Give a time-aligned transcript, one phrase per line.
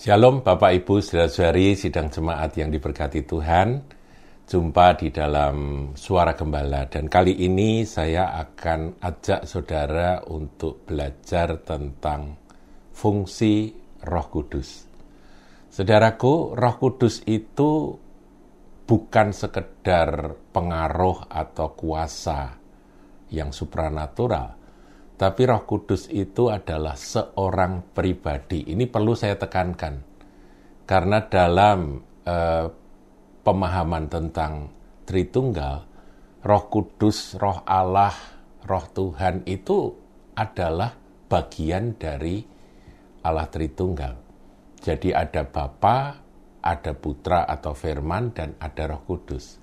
[0.00, 3.84] Shalom Bapak Ibu saudara-saudari sidang jemaat yang diberkati Tuhan.
[4.48, 12.32] Jumpa di dalam Suara Gembala dan kali ini saya akan ajak saudara untuk belajar tentang
[12.96, 13.76] fungsi
[14.08, 14.88] Roh Kudus.
[15.68, 17.92] Saudaraku, Roh Kudus itu
[18.88, 22.56] bukan sekedar pengaruh atau kuasa
[23.28, 24.59] yang supranatural,
[25.20, 28.72] tapi Roh Kudus itu adalah seorang pribadi.
[28.72, 30.00] Ini perlu saya tekankan.
[30.88, 32.66] Karena dalam eh,
[33.44, 34.72] pemahaman tentang
[35.04, 35.84] Tritunggal,
[36.40, 38.16] Roh Kudus, Roh Allah,
[38.64, 39.92] Roh Tuhan itu
[40.40, 40.96] adalah
[41.28, 42.40] bagian dari
[43.20, 44.16] Allah Tritunggal.
[44.80, 46.16] Jadi ada Bapa,
[46.64, 49.60] ada Putra atau Firman dan ada Roh Kudus.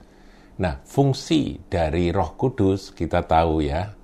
[0.62, 3.98] Nah, fungsi dari Roh Kudus kita tahu ya,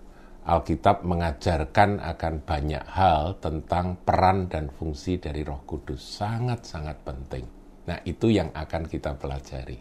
[0.44, 6.20] Alkitab mengajarkan akan banyak hal tentang peran dan fungsi dari Roh Kudus.
[6.20, 7.46] Sangat-sangat penting.
[7.88, 9.80] Nah, itu yang akan kita pelajari.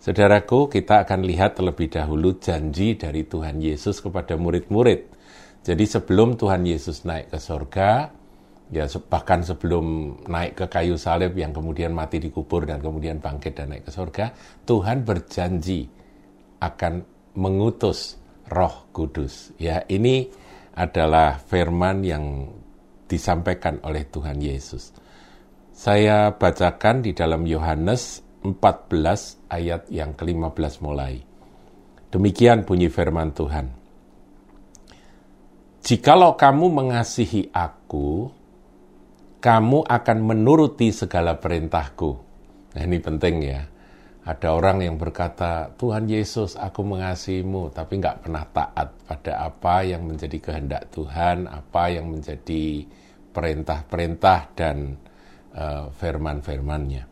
[0.00, 5.12] Saudaraku, kita akan lihat terlebih dahulu janji dari Tuhan Yesus kepada murid-murid.
[5.60, 8.08] Jadi sebelum Tuhan Yesus naik ke sorga,
[8.72, 13.74] ya bahkan sebelum naik ke kayu salib yang kemudian mati dikubur dan kemudian bangkit dan
[13.74, 14.32] naik ke sorga,
[14.64, 15.90] Tuhan berjanji
[16.62, 17.04] akan
[17.36, 18.16] mengutus
[18.50, 19.54] Roh Kudus.
[19.58, 20.30] Ya, ini
[20.76, 22.52] adalah firman yang
[23.06, 24.92] disampaikan oleh Tuhan Yesus.
[25.76, 31.20] Saya bacakan di dalam Yohanes 14 ayat yang ke-15 mulai.
[32.10, 33.66] Demikian bunyi firman Tuhan.
[35.86, 38.30] Jikalau kamu mengasihi aku,
[39.38, 42.10] kamu akan menuruti segala perintahku.
[42.74, 43.75] Nah ini penting ya
[44.26, 50.02] ada orang yang berkata, Tuhan Yesus, aku mengasihimu, tapi nggak pernah taat pada apa yang
[50.02, 52.90] menjadi kehendak Tuhan, apa yang menjadi
[53.30, 54.98] perintah-perintah dan
[55.54, 57.06] uh, firman-firmannya.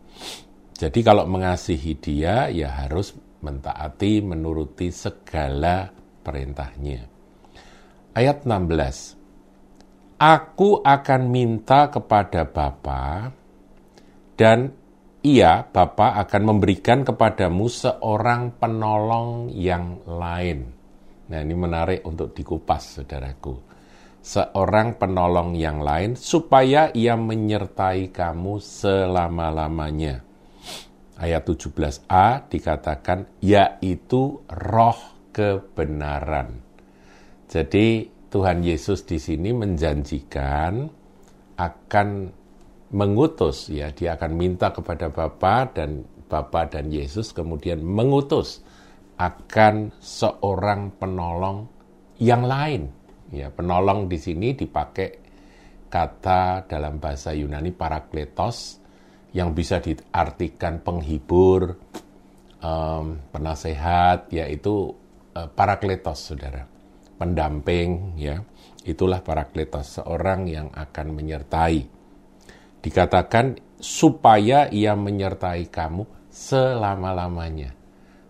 [0.75, 3.15] Jadi kalau mengasihi dia, ya harus
[3.47, 5.95] mentaati, menuruti segala
[6.27, 7.07] perintahnya.
[8.11, 10.19] Ayat 16.
[10.19, 13.31] Aku akan minta kepada Bapa
[14.35, 14.75] dan
[15.25, 20.69] ia, Bapa, akan memberikan kepadamu seorang penolong yang lain.
[21.33, 23.57] Nah, ini menarik untuk dikupas, saudaraku.
[24.21, 30.21] Seorang penolong yang lain, supaya ia menyertai kamu selama-lamanya.
[31.17, 35.01] Ayat 17a dikatakan, yaitu roh
[35.33, 36.61] kebenaran.
[37.49, 40.85] Jadi, Tuhan Yesus di sini menjanjikan
[41.56, 42.09] akan
[42.93, 48.65] mengutus ya dia akan minta kepada Bapa dan Bapa dan Yesus kemudian mengutus
[49.15, 51.71] akan seorang penolong
[52.19, 52.91] yang lain.
[53.31, 55.23] Ya penolong di sini dipakai
[55.91, 58.83] kata dalam bahasa Yunani parakletos
[59.34, 61.78] yang bisa diartikan penghibur
[62.62, 64.94] um, penasehat yaitu
[65.34, 66.67] uh, parakletos saudara.
[67.15, 68.43] Pendamping ya.
[68.84, 72.04] Itulah parakletos seorang yang akan menyertai
[72.84, 77.72] dikatakan supaya ia menyertai kamu selama-lamanya.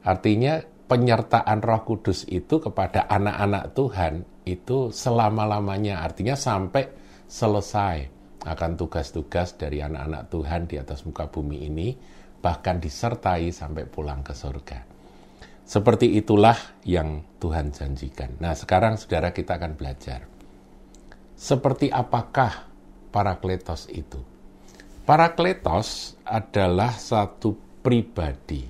[0.06, 4.14] Artinya penyertaan Roh Kudus itu kepada anak-anak Tuhan
[4.46, 6.06] itu selama-lamanya.
[6.06, 6.86] Artinya sampai
[7.26, 7.96] selesai
[8.44, 11.96] akan tugas-tugas dari anak-anak Tuhan di atas muka bumi ini
[12.38, 14.78] bahkan disertai sampai pulang ke surga.
[15.64, 16.54] Seperti itulah
[16.84, 18.36] yang Tuhan janjikan.
[18.36, 20.28] Nah, sekarang saudara kita akan belajar.
[21.34, 22.68] Seperti apakah
[23.08, 24.33] Parakletos itu?
[25.04, 27.52] Parakletos adalah satu
[27.84, 28.64] pribadi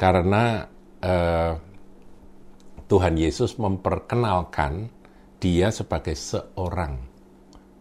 [0.00, 0.64] karena
[0.96, 1.52] eh,
[2.88, 4.88] Tuhan Yesus memperkenalkan
[5.36, 6.96] dia sebagai seorang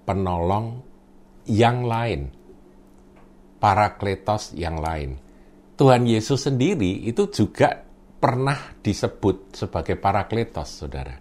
[0.03, 0.83] penolong
[1.47, 2.27] yang lain,
[3.63, 5.15] parakletos yang lain.
[5.79, 7.71] Tuhan Yesus sendiri itu juga
[8.19, 11.16] pernah disebut sebagai parakletos, saudara.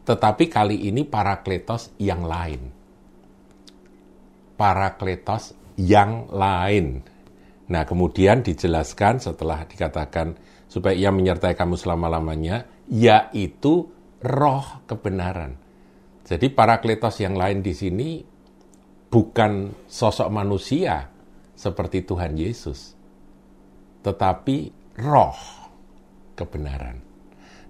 [0.00, 2.72] Tetapi kali ini parakletos yang lain.
[4.56, 7.00] Parakletos yang lain.
[7.70, 10.36] Nah, kemudian dijelaskan setelah dikatakan
[10.68, 13.88] supaya ia menyertai kamu selama-lamanya, yaitu
[14.20, 15.56] roh kebenaran.
[16.26, 18.22] Jadi parakletos yang lain di sini
[19.10, 21.10] bukan sosok manusia
[21.56, 22.94] seperti Tuhan Yesus,
[24.04, 24.56] tetapi
[25.00, 25.40] roh
[26.38, 26.96] kebenaran.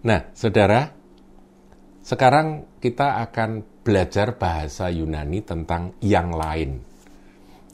[0.05, 0.89] Nah, saudara,
[2.05, 6.90] sekarang kita akan belajar bahasa Yunani tentang yang lain.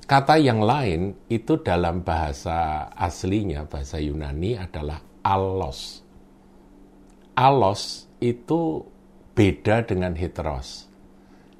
[0.06, 5.98] Kata yang lain itu dalam bahasa aslinya, bahasa Yunani adalah alos.
[7.34, 8.86] Alos itu
[9.34, 10.86] beda dengan heteros.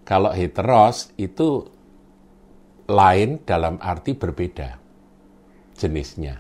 [0.07, 1.67] Kalau heteros itu
[2.87, 4.79] lain dalam arti berbeda
[5.75, 6.39] jenisnya.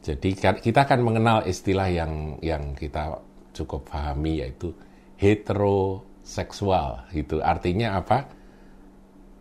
[0.00, 3.18] Jadi kita akan mengenal istilah yang yang kita
[3.50, 4.70] cukup pahami yaitu
[5.18, 7.10] heteroseksual.
[7.10, 8.18] Itu artinya apa?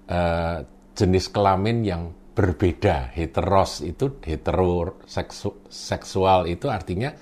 [0.10, 0.66] Uh,
[1.00, 3.16] jenis kelamin yang berbeda.
[3.16, 7.16] Heteros itu heteroseksual itu artinya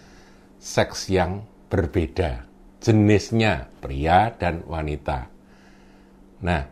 [0.58, 2.50] seks yang berbeda.
[2.82, 5.30] Jenisnya pria dan wanita.
[6.42, 6.66] Nah,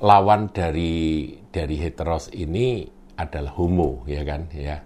[0.00, 4.76] lawan dari dari heteros ini adalah homo, ya kan, ya.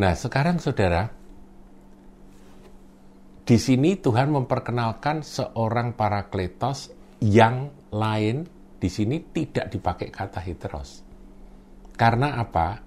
[0.00, 1.04] Nah, sekarang Saudara,
[3.44, 6.88] di sini Tuhan memperkenalkan seorang parakletos
[7.20, 11.02] yang lain di sini tidak dipakai kata heteros.
[11.98, 12.78] Karena apa?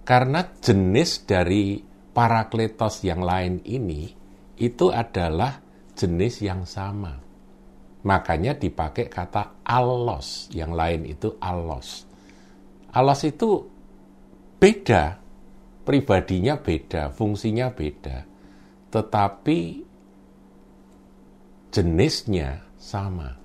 [0.00, 1.76] Karena jenis dari
[2.10, 4.08] parakletos yang lain ini
[4.56, 5.60] itu adalah
[5.92, 7.20] jenis yang sama.
[8.00, 12.08] Makanya dipakai kata alos, yang lain itu alos.
[12.96, 13.68] Alos itu
[14.56, 15.20] beda,
[15.84, 18.24] pribadinya beda, fungsinya beda,
[18.88, 19.58] tetapi
[21.68, 23.39] jenisnya sama.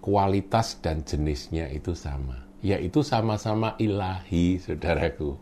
[0.00, 5.36] Kualitas dan jenisnya itu sama, yaitu sama-sama ilahi, saudaraku.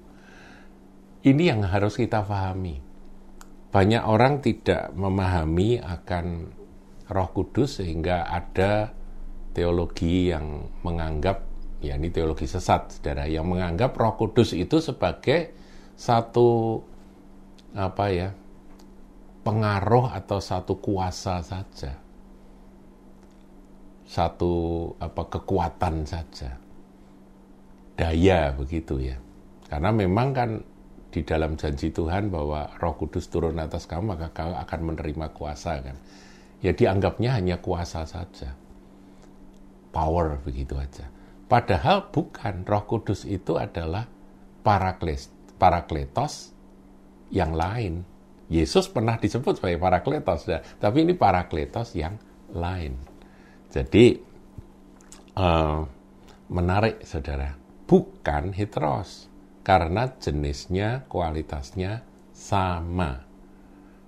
[1.22, 2.82] Ini yang harus kita pahami.
[3.70, 6.50] Banyak orang tidak memahami akan
[7.08, 8.92] Roh Kudus sehingga ada
[9.56, 15.54] teologi yang menganggap ya ini teologi sesat Saudara yang menganggap Roh Kudus itu sebagai
[15.98, 16.82] satu
[17.74, 18.28] apa ya
[19.42, 21.96] pengaruh atau satu kuasa saja.
[24.08, 26.56] Satu apa kekuatan saja.
[27.94, 29.20] Daya begitu ya.
[29.68, 30.50] Karena memang kan
[31.12, 35.80] di dalam janji Tuhan bahwa Roh Kudus turun atas kamu maka kau akan menerima kuasa
[35.84, 35.96] kan
[36.62, 38.54] ya dianggapnya hanya kuasa saja.
[39.94, 41.08] Power begitu aja.
[41.48, 44.04] Padahal bukan, roh kudus itu adalah
[44.60, 46.52] parakles, parakletos
[47.32, 48.04] yang lain.
[48.52, 50.60] Yesus pernah disebut sebagai parakletos, ya.
[50.76, 52.20] tapi ini parakletos yang
[52.52, 52.96] lain.
[53.68, 54.16] Jadi,
[55.36, 55.84] uh,
[56.48, 57.52] menarik saudara,
[57.84, 59.28] bukan heteros,
[59.60, 62.00] karena jenisnya, kualitasnya
[62.32, 63.28] sama.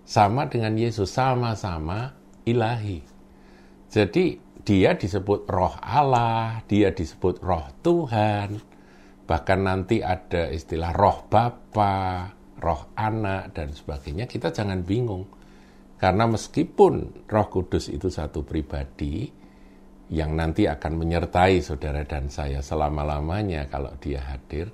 [0.09, 2.17] Sama dengan Yesus, sama-sama
[2.49, 3.05] ilahi.
[3.93, 8.59] Jadi dia disebut roh Allah, dia disebut roh Tuhan,
[9.29, 14.25] bahkan nanti ada istilah roh Bapa, roh anak, dan sebagainya.
[14.25, 15.29] Kita jangan bingung.
[16.01, 19.40] Karena meskipun roh kudus itu satu pribadi,
[20.11, 24.67] yang nanti akan menyertai saudara dan saya selama-lamanya kalau dia hadir,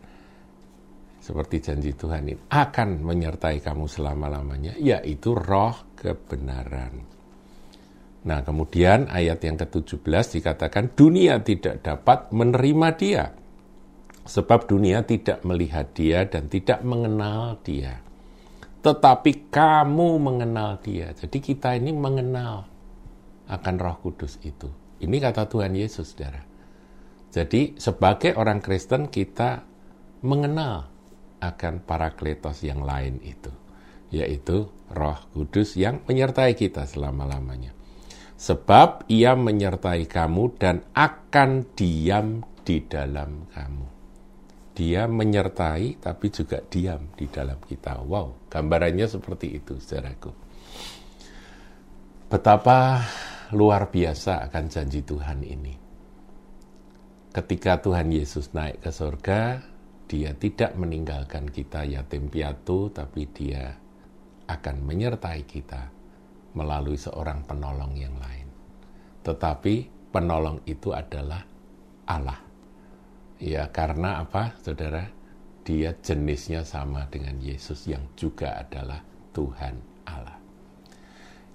[1.20, 7.04] seperti janji Tuhan ini, akan menyertai kamu selama-lamanya, yaitu roh kebenaran.
[8.26, 13.24] Nah, kemudian ayat yang ke-17 dikatakan dunia tidak dapat menerima dia.
[14.26, 18.02] Sebab dunia tidak melihat dia dan tidak mengenal dia.
[18.82, 21.14] Tetapi kamu mengenal dia.
[21.14, 22.66] Jadi kita ini mengenal
[23.46, 24.85] akan roh kudus itu.
[25.02, 26.40] Ini kata Tuhan Yesus, saudara.
[27.32, 29.60] Jadi sebagai orang Kristen kita
[30.24, 30.88] mengenal
[31.42, 33.52] akan parakletos yang lain itu.
[34.08, 37.76] Yaitu roh kudus yang menyertai kita selama-lamanya
[38.36, 43.86] sebab ia menyertai kamu dan akan diam di dalam kamu.
[44.76, 48.04] Dia menyertai tapi juga diam di dalam kita.
[48.04, 50.36] Wow, gambarannya seperti itu, saudaraku.
[52.28, 53.00] Betapa
[53.54, 55.74] luar biasa akan janji Tuhan ini.
[57.30, 59.60] Ketika Tuhan Yesus naik ke surga,
[60.08, 63.76] dia tidak meninggalkan kita yatim piatu, tapi dia
[64.48, 65.92] akan menyertai kita
[66.56, 68.48] melalui seorang penolong yang lain.
[69.20, 69.74] Tetapi
[70.10, 71.44] penolong itu adalah
[72.08, 72.40] Allah.
[73.36, 75.04] Ya, karena apa, Saudara?
[75.66, 79.02] Dia jenisnya sama dengan Yesus yang juga adalah
[79.34, 79.74] Tuhan
[80.06, 80.38] Allah.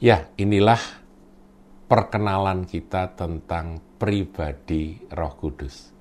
[0.03, 1.00] Ya, inilah
[1.91, 5.91] perkenalan kita tentang pribadi Roh Kudus.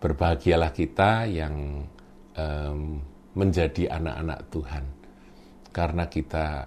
[0.00, 1.84] Berbahagialah kita yang
[2.32, 2.80] um,
[3.36, 4.84] menjadi anak-anak Tuhan,
[5.76, 6.64] karena kita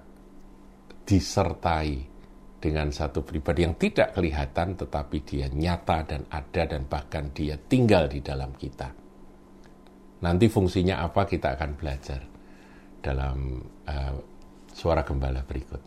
[1.01, 2.13] disertai
[2.62, 8.05] dengan satu pribadi yang tidak kelihatan tetapi dia nyata dan ada dan bahkan dia tinggal
[8.05, 8.93] di dalam kita.
[10.22, 12.22] Nanti fungsinya apa kita akan belajar
[13.01, 14.15] dalam uh,
[14.69, 15.81] suara gembala berikut.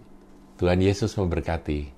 [0.58, 1.94] Tuhan Yesus memberkati.